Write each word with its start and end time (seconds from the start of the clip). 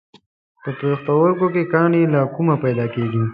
په 0.63 0.69
پښتورګو 0.79 1.47
کې 1.53 1.63
کاڼي 1.73 2.01
له 2.13 2.19
کومه 2.35 2.55
پیدا 2.63 2.85
کېږي؟ 2.95 3.23